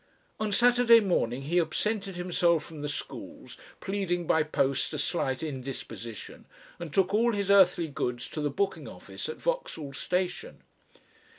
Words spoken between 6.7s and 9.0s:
and took all his earthly goods to the booking